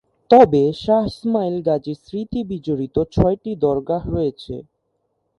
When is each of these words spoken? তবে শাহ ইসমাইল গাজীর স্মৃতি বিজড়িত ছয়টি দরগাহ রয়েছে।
তবে 0.31 0.63
শাহ 0.83 1.03
ইসমাইল 1.11 1.55
গাজীর 1.67 1.97
স্মৃতি 2.05 2.39
বিজড়িত 2.49 2.95
ছয়টি 3.13 3.51
দরগাহ 3.63 4.03
রয়েছে। 4.15 4.55